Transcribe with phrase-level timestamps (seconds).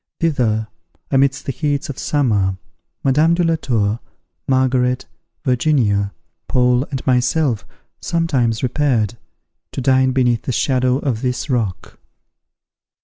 [0.19, 0.67] Thither,
[1.11, 2.57] amidst the heats of summer,
[3.03, 3.99] Madame de la Tour,
[4.47, 5.05] Margaret,
[5.45, 6.11] Virginia,
[6.47, 7.67] Paul, and myself,
[8.01, 9.15] sometimes repaired,
[9.73, 11.99] to dine beneath the shadow of this rock.